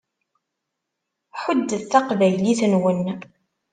[1.41, 3.03] Ḥuddet taqbaylit-nwen.